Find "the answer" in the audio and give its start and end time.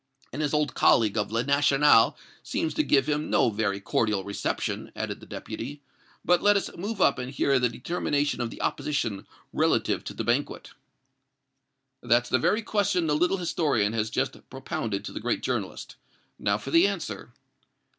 16.71-17.31